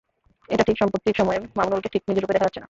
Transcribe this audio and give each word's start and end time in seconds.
এটা 0.49 0.63
ঠিক, 0.63 0.77
সাম্প্রতিক 0.79 1.13
সময়ের 1.17 1.43
মামুনুলকে 1.57 1.89
ঠিক 1.89 2.03
নিজের 2.07 2.21
রূপে 2.21 2.33
দেখা 2.33 2.45
যাচ্ছে 2.45 2.55
না। 2.55 2.59